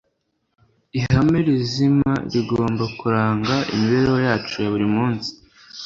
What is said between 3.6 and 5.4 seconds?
imibereho yacu ya buri munsi